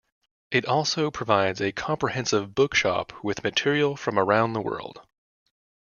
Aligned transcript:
It 0.49 0.65
also 0.65 1.11
provides 1.11 1.61
a 1.61 1.71
comprehensive 1.71 2.55
bookshop 2.55 3.13
with 3.23 3.43
material 3.43 3.95
from 3.95 4.17
around 4.17 4.53
the 4.53 4.61
world. 4.61 5.05